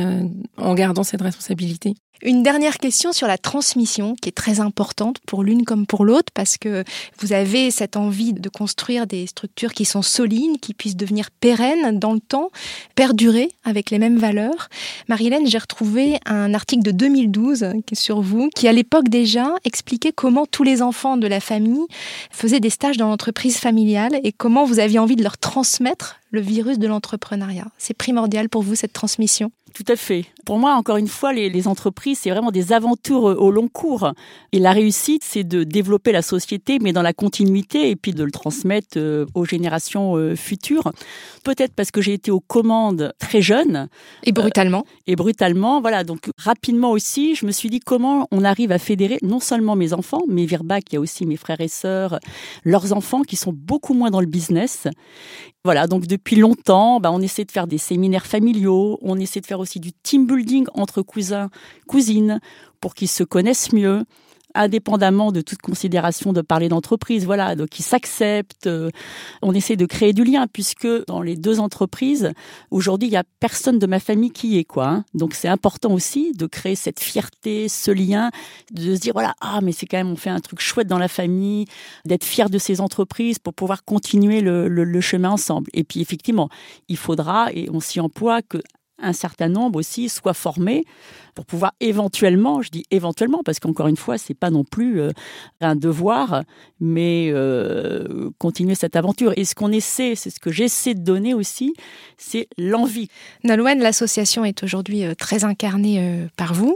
[0.58, 1.96] en gardant cette responsabilité.
[2.24, 6.32] Une dernière question sur la transmission qui est très importante pour l'une comme pour l'autre
[6.34, 6.84] parce que
[7.20, 12.00] vous avez cette envie de construire des structures qui sont solides, qui puissent devenir pérennes
[12.00, 12.50] dans le temps,
[12.96, 14.70] perdurer avec les mêmes valeurs.
[15.08, 19.54] Marilène, j'ai retrouvé un article de 2012 qui est sur vous qui à l'époque déjà
[19.64, 21.86] expliquait comment tous les enfants de la famille
[22.32, 26.42] faisaient des stages dans l'entreprise familiale et comment vous aviez envie de leur transmettre le
[26.42, 27.68] virus de l'entrepreneuriat.
[27.78, 30.26] C'est primordial pour vous cette transmission tout à fait.
[30.44, 34.12] Pour moi, encore une fois, les, entreprises, c'est vraiment des aventures euh, au long cours.
[34.52, 38.24] Et la réussite, c'est de développer la société, mais dans la continuité, et puis de
[38.24, 40.92] le transmettre euh, aux générations euh, futures.
[41.44, 43.88] Peut-être parce que j'ai été aux commandes très jeune.
[44.24, 44.84] Et brutalement.
[45.06, 46.04] et brutalement, voilà.
[46.04, 49.94] Donc rapidement aussi, je me suis dit comment on arrive à fédérer non seulement mes
[49.94, 52.20] enfants, mais Virbac, il y a aussi mes frères et sœurs,
[52.64, 54.88] leurs enfants qui sont beaucoup moins dans le business.
[55.68, 59.46] Voilà, donc depuis longtemps, bah, on essaie de faire des séminaires familiaux, on essaie de
[59.46, 61.50] faire aussi du team building entre cousins,
[61.88, 62.40] cousines,
[62.80, 64.06] pour qu'ils se connaissent mieux
[64.58, 68.68] indépendamment de toute considération de parler d'entreprise, voilà, donc ils s'acceptent.
[68.68, 68.90] Euh,
[69.42, 72.34] on essaie de créer du lien puisque dans les deux entreprises,
[72.72, 74.88] aujourd'hui, il y a personne de ma famille qui y est quoi.
[74.88, 75.06] Hein.
[75.14, 78.32] Donc c'est important aussi de créer cette fierté, ce lien,
[78.72, 81.00] de se dire voilà, ah mais c'est quand même on fait un truc chouette dans
[81.00, 81.66] la famille,
[82.06, 85.70] d'être fier de ces entreprises pour pouvoir continuer le, le chemin ensemble.
[85.74, 86.50] Et puis effectivement,
[86.88, 88.58] il faudra et on s'y emploie que
[89.00, 90.84] un certain nombre aussi soient formés
[91.38, 95.12] pour pouvoir éventuellement, je dis éventuellement, parce qu'encore une fois, c'est pas non plus euh,
[95.62, 96.42] un devoir,
[96.80, 99.34] mais euh, continuer cette aventure.
[99.36, 101.76] Et ce qu'on essaie, c'est ce que j'essaie de donner aussi,
[102.18, 103.08] c'est l'envie.
[103.44, 106.76] Nolwenn, l'association est aujourd'hui euh, très incarnée par vous.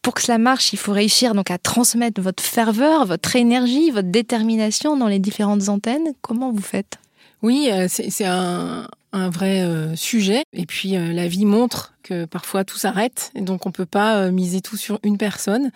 [0.00, 4.10] Pour que cela marche, il faut réussir donc à transmettre votre ferveur, votre énergie, votre
[4.10, 6.12] détermination dans les différentes antennes.
[6.22, 6.98] Comment vous faites?
[7.42, 9.64] Oui, c'est un, un vrai
[9.96, 10.42] sujet.
[10.52, 11.94] Et puis la vie montre
[12.30, 15.70] parfois tout s'arrête, et donc on peut pas euh, miser tout sur une personne.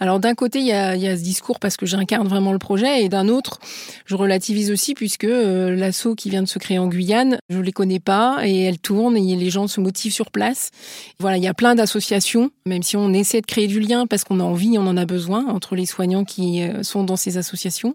[0.00, 3.08] Alors d'un côté, il y a, ce discours parce que j'incarne vraiment le projet, et
[3.08, 3.60] d'un autre,
[4.06, 7.72] je relativise aussi puisque euh, l'assaut qui vient de se créer en Guyane, je les
[7.72, 10.70] connais pas, et elle tourne, et les gens se motivent sur place.
[11.20, 14.24] Voilà, il y a plein d'associations, même si on essaie de créer du lien parce
[14.24, 17.36] qu'on a envie, on en a besoin entre les soignants qui euh, sont dans ces
[17.36, 17.94] associations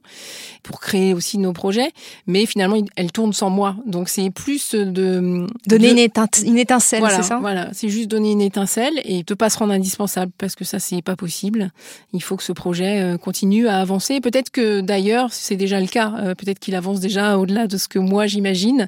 [0.63, 1.91] pour créer aussi nos projets,
[2.27, 3.75] mais finalement, elles tournent sans moi.
[3.85, 5.97] Donc c'est plus de donner Une,
[6.45, 7.39] une, étincelle, c'est ça?
[7.39, 10.79] Voilà, c'est juste donner une étincelle et ne pas se rendre indispensable parce que ça
[10.79, 11.71] c'est pas possible.
[12.13, 14.21] Il faut que ce projet euh, continue à avancer.
[14.21, 16.13] Peut-être que d'ailleurs c'est déjà le cas.
[16.19, 18.87] Euh, peut-être qu'il avance déjà au-delà de ce que moi j'imagine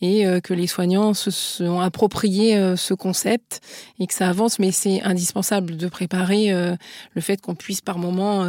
[0.00, 3.60] et euh, que les soignants se sont appropriés ce concept
[3.98, 4.58] et que ça avance.
[4.58, 6.52] Mais c'est indispensable de préparer
[7.14, 8.46] le fait qu'on puisse par moment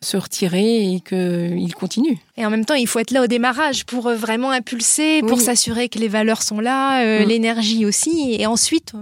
[0.00, 2.18] se retirer et qu'il continue.
[2.36, 5.88] Et en même temps, il faut être là au démarrage pour vraiment impulser, pour s'assurer
[5.88, 7.28] que les valeurs sont là, mm.
[7.28, 8.94] l'énergie aussi, et ensuite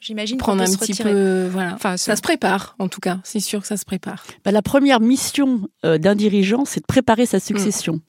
[0.00, 1.74] J'imagine prendre un petit peu, voilà.
[1.74, 3.20] Enfin, ça se prépare, en tout cas.
[3.22, 4.24] C'est sûr que ça se prépare.
[4.44, 8.00] Bah, la première mission euh, d'un dirigeant, c'est de préparer sa succession.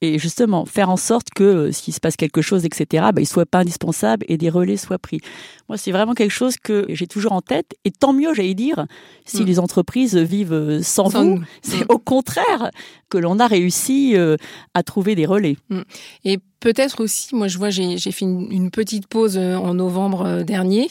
[0.00, 3.26] Et justement, faire en sorte que euh, s'il se passe quelque chose, etc., bah, il
[3.26, 5.20] soit pas indispensable et des relais soient pris.
[5.68, 7.74] Moi, c'est vraiment quelque chose que j'ai toujours en tête.
[7.84, 8.86] Et tant mieux, j'allais dire,
[9.24, 9.46] si mm.
[9.46, 11.40] les entreprises vivent euh, sans, vous.
[11.62, 11.86] C'est mm.
[11.88, 12.70] au contraire
[13.08, 14.14] que l'on a réussi
[14.74, 15.56] à trouver des relais.
[15.68, 15.80] Mm.
[16.24, 20.42] Et peut-être aussi, moi je vois, j'ai fait une, petite pause euh, en novembre euh,
[20.44, 20.88] dernier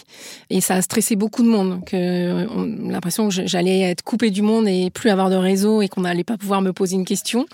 [0.51, 1.83] et ça a stressé beaucoup de monde.
[1.83, 2.45] Que
[2.91, 6.23] l'impression que j'allais être coupée du monde et plus avoir de réseau et qu'on n'allait
[6.23, 7.47] pas pouvoir me poser une question.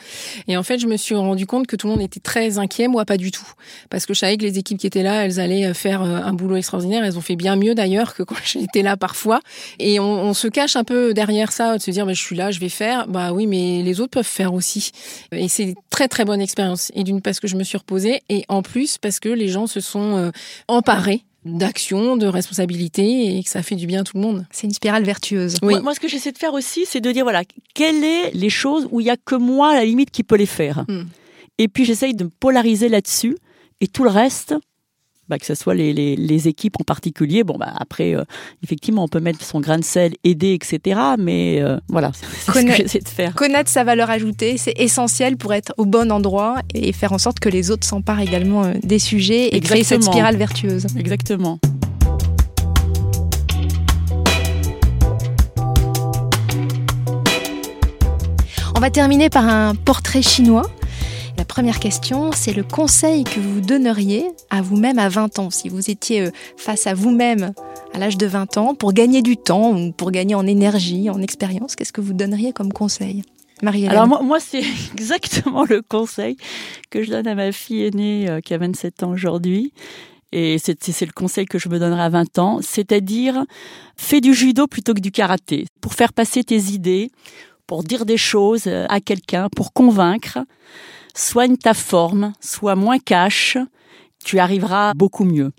[0.50, 2.90] Et en fait, je me suis rendu compte que tout le monde était très inquiet,
[2.90, 3.48] moi pas du tout,
[3.90, 6.34] parce que je savais que les équipes qui étaient là, elles allaient euh, faire un
[6.34, 7.06] boulot extraordinaire.
[7.06, 9.40] Elles ont fait bien mieux d'ailleurs que quand j'étais là parfois.
[9.80, 12.52] Et on, se cache un peu derrière ça, de se dire, bah, je suis là,
[12.52, 13.08] je vais faire.
[13.08, 14.92] Bah oui, mais les autres peuvent faire aussi.
[15.32, 16.92] Et c'est très très bonne expérience.
[16.96, 19.68] Et d'une parce que je me suis reposée et en plus parce que les gens
[19.68, 20.32] se sont euh,
[20.68, 24.46] emparés d'action, de responsabilité et que ça fait du bien à tout le monde.
[24.52, 25.56] C'est une spirale vertueuse.
[25.62, 25.82] Oui.
[25.82, 27.44] Moi, ce que j'essaie de faire aussi, c'est de dire voilà,
[27.74, 30.36] quelles sont les choses où il y a que moi à la limite qui peut
[30.36, 30.86] les faire.
[30.88, 31.06] Hmm.
[31.58, 33.38] Et puis j'essaye de me polariser là-dessus
[33.82, 34.56] et tout le reste,
[35.30, 37.44] bah, que ce soit les, les, équipes en particulier.
[37.44, 38.24] Bon, bah, après, euh,
[38.64, 41.00] effectivement, on peut mettre son grain de sel, aider, etc.
[41.20, 43.36] Mais euh, voilà, c'est ce que j'essaie de faire.
[43.36, 47.40] Connaître sa valeur ajoutée, c'est essentiel pour être au bon endroit et faire en sorte
[47.40, 50.88] que les autres s'emparent également euh, des sujets et créer cette spirale vertueuse.
[50.98, 51.60] Exactement.
[58.76, 60.64] On va terminer par un portrait chinois
[61.40, 65.70] la première question, c'est le conseil que vous donneriez à vous-même à 20 ans, si
[65.70, 67.54] vous étiez euh, face à vous-même
[67.94, 71.22] à l'âge de 20 ans, pour gagner du temps ou pour gagner en énergie, en
[71.22, 73.24] expérience, qu'est-ce que vous donneriez comme conseil?
[73.62, 76.36] Marie Alors moi, c'est exactement le conseil
[76.90, 79.72] que je donne à ma fille aînée euh, qui a 27 ans aujourd'hui.
[80.34, 83.46] Et c'est le conseil que je me donnerai à 20 ans, c'est-à-dire
[83.96, 87.12] fais du judo plutôt que du karaté, pour faire passer tes idées,
[87.66, 90.40] pour dire des choses à quelqu'un, pour convaincre
[91.20, 93.58] soigne ta forme, sois moins cash,
[94.24, 95.52] tu arriveras beaucoup mieux.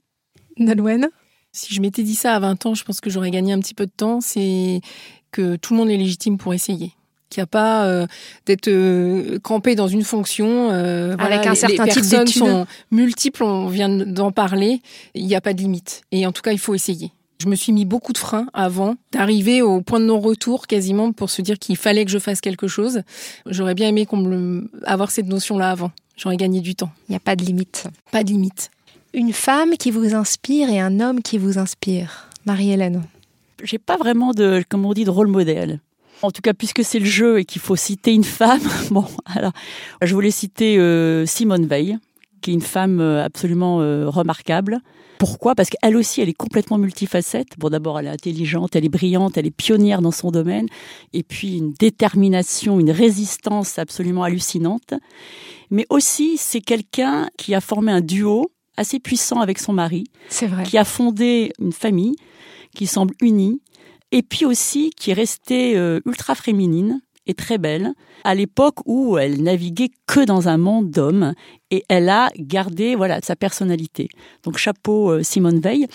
[0.59, 1.09] Nolwenn?
[1.53, 3.75] Si je m'étais dit ça à 20 ans, je pense que j'aurais gagné un petit
[3.75, 4.21] peu de temps.
[4.21, 4.81] C'est
[5.33, 6.93] que tout le monde est légitime pour essayer
[7.29, 8.07] qu'il n'y a pas euh,
[8.45, 10.71] d'être euh, campé dans une fonction.
[10.73, 14.83] Euh, Avec un certain les personnes sont multiples, on vient d'en parler.
[15.15, 16.03] Il n'y a pas de limite.
[16.11, 17.13] Et en tout cas, il faut essayer.
[17.41, 21.31] Je me suis mis beaucoup de freins avant d'arriver au point de non-retour quasiment pour
[21.31, 23.01] se dire qu'il fallait que je fasse quelque chose.
[23.47, 25.91] J'aurais bien aimé qu'on me avoir cette notion-là avant.
[26.19, 26.91] J'aurais gagné du temps.
[27.09, 27.87] Il n'y a pas de limite.
[28.13, 28.71] Pas de limite.
[29.15, 32.29] Une femme qui vous inspire et un homme qui vous inspire.
[32.45, 33.03] Marie-Hélène.
[33.63, 35.81] J'ai pas vraiment de, comme on dit, de rôle modèle.
[36.21, 39.53] En tout cas, puisque c'est le jeu et qu'il faut citer une femme, bon, alors,
[40.03, 41.99] je voulais citer euh, Simone Veil,
[42.41, 44.81] qui est une femme euh, absolument euh, remarquable,
[45.21, 45.55] pourquoi?
[45.55, 47.49] Parce qu'elle aussi, elle est complètement multifacette.
[47.59, 50.67] Bon, d'abord, elle est intelligente, elle est brillante, elle est pionnière dans son domaine,
[51.13, 54.95] et puis une détermination, une résistance absolument hallucinante.
[55.71, 60.47] Mais aussi, c'est quelqu'un qui a formé un duo assez puissant avec son mari, c'est
[60.47, 60.63] vrai.
[60.63, 62.17] qui a fondé une famille
[62.75, 63.61] qui semble unie,
[64.13, 67.93] et puis aussi qui est restée euh, ultra féminine et très belle,
[68.25, 71.35] à l'époque où elle naviguait que dans un monde d'hommes
[71.71, 74.09] et elle a gardé voilà sa personnalité.
[74.43, 75.87] Donc chapeau euh, Simone Veil.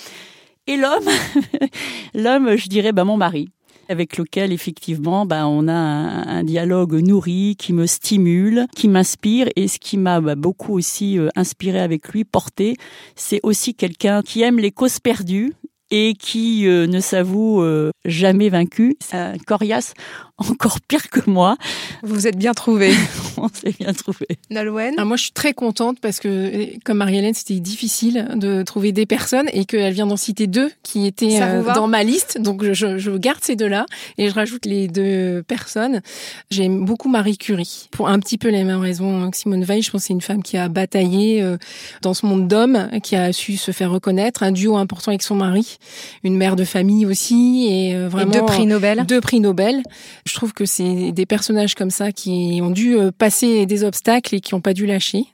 [0.67, 1.07] Et l'homme,
[2.15, 3.49] l'homme, je dirais, bah, mon mari
[3.87, 9.67] avec lequel effectivement bah, on a un, dialogue nourri qui me stimule, qui m'inspire et
[9.67, 12.77] ce qui m'a bah, beaucoup aussi euh, inspiré avec lui, porté,
[13.15, 15.53] c'est aussi quelqu'un qui aime les causes perdues
[15.91, 17.63] et qui euh, ne s'avoue
[18.05, 18.95] jamais vaincu.
[18.99, 19.93] C'est un coriace
[20.37, 21.55] encore pire que moi.
[22.03, 22.93] Vous vous êtes bien trouvé.
[23.37, 24.27] On s'est bien trouvé.
[24.49, 28.91] Nolwenn ah, Moi, je suis très contente parce que, comme Marie-Hélène, c'était difficile de trouver
[28.91, 32.39] des personnes et qu'elle vient d'en citer deux qui étaient euh, dans ma liste.
[32.39, 33.85] Donc, je, je garde ces deux-là
[34.17, 36.01] et je rajoute les deux personnes.
[36.49, 37.87] J'aime beaucoup Marie Curie.
[37.91, 40.21] Pour un petit peu les mêmes raisons que Simone Veil, je pense que c'est une
[40.21, 41.57] femme qui a bataillé euh,
[42.01, 45.35] dans ce monde d'hommes, qui a su se faire reconnaître, un duo important avec son
[45.35, 45.77] mari,
[46.23, 48.31] une mère de famille aussi et vraiment...
[48.31, 49.05] Et deux prix Nobel.
[49.05, 49.81] Deux prix Nobel.
[50.27, 54.33] Je trouve que c'est des personnages comme ça qui ont dû euh, passer des obstacles
[54.33, 55.25] et qui n'ont pas dû lâcher.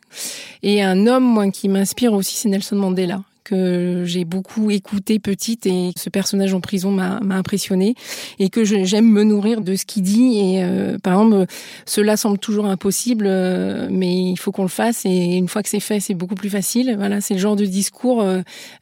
[0.63, 5.65] Et un homme, moi, qui m'inspire aussi, c'est Nelson Mandela que j'ai beaucoup écouté petite
[5.65, 7.95] et ce personnage en prison m'a impressionné
[8.37, 11.51] et que j'aime me nourrir de ce qu'il dit et euh, par exemple
[11.87, 15.69] cela semble toujours impossible euh, mais il faut qu'on le fasse et une fois que
[15.69, 18.23] c'est fait c'est beaucoup plus facile voilà c'est le genre de discours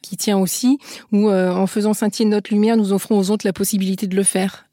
[0.02, 0.78] qui tient aussi
[1.10, 4.66] où en faisant scintiller notre lumière nous offrons aux autres la possibilité de le faire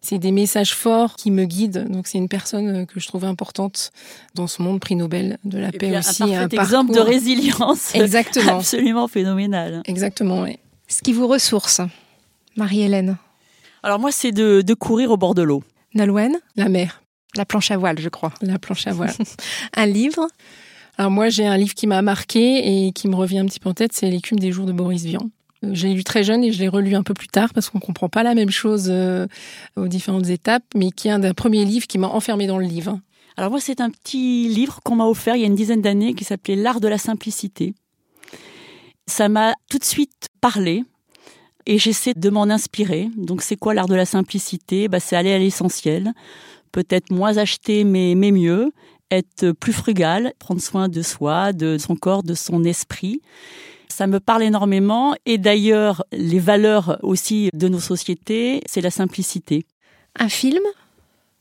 [0.00, 1.88] c'est des messages forts qui me guident.
[1.88, 3.90] Donc c'est une personne que je trouve importante
[4.34, 6.22] dans ce monde prix Nobel de la paix aussi.
[6.34, 7.92] Un, un exemple de résilience.
[7.94, 8.58] Exactement.
[8.58, 9.82] Absolument phénoménal.
[9.86, 10.58] Exactement, oui.
[10.88, 11.80] Ce qui vous ressource,
[12.56, 13.16] Marie-Hélène
[13.82, 15.62] Alors moi, c'est de, de courir au bord de l'eau.
[15.94, 17.02] Nolwenn La mer.
[17.34, 18.32] La planche à voile, je crois.
[18.42, 19.14] La planche à voile.
[19.76, 20.28] un livre
[20.98, 23.70] alors moi, j'ai un livre qui m'a marqué et qui me revient un petit peu
[23.70, 25.30] en tête, c'est L'écume des jours de Boris Vian.
[25.62, 27.78] Je l'ai lu très jeune et je l'ai relu un peu plus tard parce qu'on
[27.78, 29.26] comprend pas la même chose euh,
[29.76, 32.66] aux différentes étapes, mais qui est un des premiers livres qui m'a enfermé dans le
[32.66, 32.98] livre.
[33.36, 36.14] Alors moi, c'est un petit livre qu'on m'a offert il y a une dizaine d'années
[36.14, 37.74] qui s'appelait L'art de la simplicité.
[39.06, 40.84] Ça m'a tout de suite parlé
[41.66, 43.08] et j'essaie de m'en inspirer.
[43.16, 44.88] Donc c'est quoi l'art de la simplicité?
[44.88, 46.12] Bah, C'est aller à l'essentiel,
[46.72, 48.72] peut-être moins acheter mais, mais mieux,
[49.10, 53.20] être plus frugal, prendre soin de soi, de son corps, de son esprit.
[53.92, 59.66] Ça me parle énormément et d'ailleurs les valeurs aussi de nos sociétés, c'est la simplicité.
[60.18, 60.62] Un film?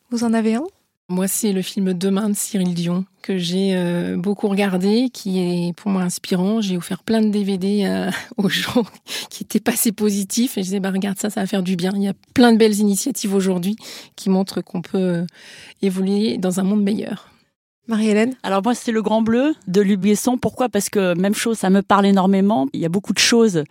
[0.09, 0.65] Vous en avez un?
[1.07, 5.73] Moi, c'est le film Demain de Cyril Dion que j'ai euh, beaucoup regardé, qui est
[5.77, 6.59] pour moi inspirant.
[6.59, 8.83] J'ai offert plein de DVD euh, aux gens
[9.29, 11.93] qui étaient passés positifs et je disais bah regarde ça, ça va faire du bien.
[11.95, 13.77] Il y a plein de belles initiatives aujourd'hui
[14.17, 15.25] qui montrent qu'on peut euh,
[15.81, 17.30] évoluer dans un monde meilleur.
[17.87, 20.37] Marie-Hélène Alors moi, c'est le Grand Bleu de Luc Besson.
[20.37, 20.69] Pourquoi?
[20.69, 22.67] Parce que même chose, ça me parle énormément.
[22.73, 23.63] Il y a beaucoup de choses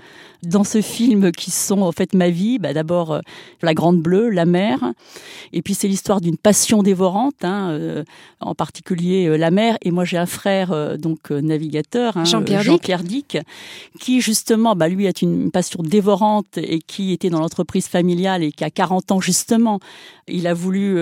[0.43, 2.59] dans ce film qui sont en fait ma vie.
[2.59, 3.21] Bah, D'abord, euh,
[3.63, 4.93] la Grande Bleue, la mer.
[5.53, 8.03] Et puis c'est l'histoire d'une passion dévorante, hein, euh,
[8.41, 9.79] en particulier euh, la mer.
[9.83, 13.39] Et moi, j'ai un frère donc navigateur, hein, Jean-Pierre Dick,
[14.01, 18.51] qui justement, bah, lui, a une passion dévorante et qui était dans l'entreprise familiale et
[18.51, 19.79] qui a 40 ans justement,
[20.27, 20.99] il a voulu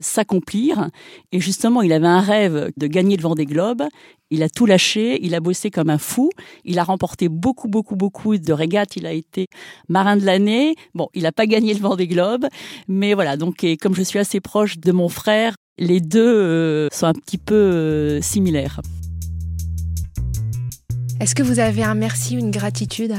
[0.00, 0.90] s'accomplir.
[1.32, 3.82] Et justement, il avait un rêve de gagner le Vendée Globe.
[4.30, 6.30] Il a tout lâché, il a bossé comme un fou,
[6.64, 9.46] il a remporté beaucoup, beaucoup, beaucoup de régates, il a été
[9.88, 10.74] marin de l'année.
[10.94, 12.46] Bon, il n'a pas gagné le Vendée Globe,
[12.88, 16.88] mais voilà, donc et comme je suis assez proche de mon frère, les deux euh,
[16.92, 18.80] sont un petit peu euh, similaires.
[21.20, 23.12] Est-ce que vous avez un merci une gratitude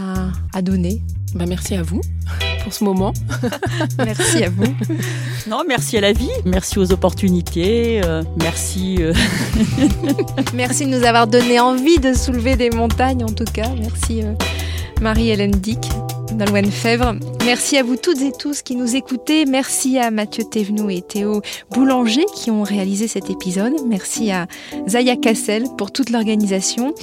[0.53, 1.01] à donner?
[1.35, 2.01] Bah, merci à vous
[2.63, 3.13] pour ce moment.
[3.97, 4.73] merci à vous.
[5.47, 8.97] Non, merci à la vie, merci aux opportunités, euh, merci.
[8.99, 9.13] Euh.
[10.53, 13.69] merci de nous avoir donné envie de soulever des montagnes en tout cas.
[13.79, 14.33] Merci euh,
[15.01, 15.89] Marie-Hélène Dick.
[17.45, 19.45] Merci à vous toutes et tous qui nous écoutez.
[19.45, 21.41] Merci à Mathieu Thévenoud et Théo
[21.71, 23.73] Boulanger qui ont réalisé cet épisode.
[23.87, 24.47] Merci à
[24.87, 26.93] Zaya Cassel pour toute l'organisation.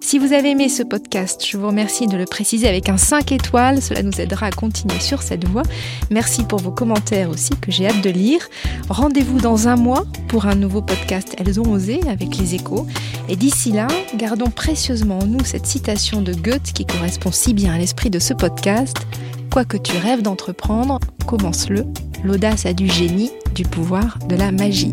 [0.00, 3.32] Si vous avez aimé ce podcast, je vous remercie de le préciser avec un 5
[3.32, 3.80] étoiles.
[3.80, 5.62] Cela nous aidera à continuer sur cette voie.
[6.10, 8.48] Merci pour vos commentaires aussi que j'ai hâte de lire.
[8.88, 12.86] Rendez-vous dans un mois pour un nouveau podcast Elles ont osé avec les échos.
[13.28, 17.74] Et d'ici là, gardons précieusement en nous cette citation de Goethe qui correspond si bien
[17.74, 18.96] à l'esprit de ce podcast.
[19.52, 21.84] Quoi que tu rêves d'entreprendre, commence-le.
[22.24, 24.92] L'audace a du génie, du pouvoir, de la magie.